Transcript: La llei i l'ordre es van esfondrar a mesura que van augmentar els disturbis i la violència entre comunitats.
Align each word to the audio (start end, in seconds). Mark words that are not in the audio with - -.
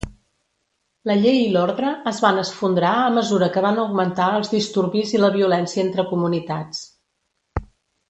La 1.09 1.17
llei 1.19 1.37
i 1.41 1.51
l'ordre 1.55 1.91
es 2.13 2.21
van 2.25 2.39
esfondrar 2.45 2.95
a 3.03 3.13
mesura 3.19 3.51
que 3.59 3.65
van 3.67 3.79
augmentar 3.83 4.33
els 4.41 4.53
disturbis 4.57 5.15
i 5.19 5.25
la 5.25 5.33
violència 5.39 5.89
entre 5.89 6.11
comunitats. 6.17 6.85